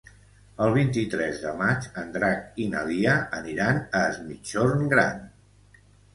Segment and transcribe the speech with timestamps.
[0.67, 5.23] El vint-i-tres de maig en Drac i na Lia aniran a Es Migjorn Gran.